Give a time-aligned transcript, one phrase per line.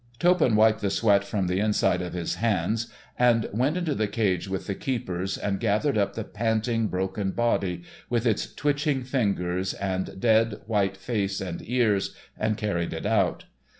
[0.17, 2.87] Toppan wiped the sweat from the inside of his hands
[3.19, 7.83] and went into the cage with the keepers and gathered up the panting, broken body,
[8.09, 13.43] with its twitching fingers and dead, white face and ears, and carried it out.